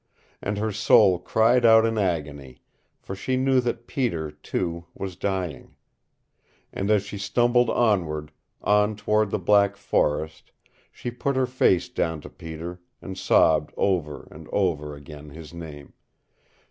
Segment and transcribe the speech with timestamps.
[0.41, 2.63] And her soul cried out in agony,
[2.97, 5.75] for she knew that Peter, too, was dying.
[6.73, 8.31] And as she stumbled onward
[8.63, 10.51] on toward the black forest,
[10.91, 15.93] she put her face down to Peter and sobbed over and over again his name.